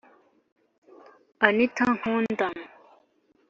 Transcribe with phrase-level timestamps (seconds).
[1.45, 2.47] r/ anita nkunda,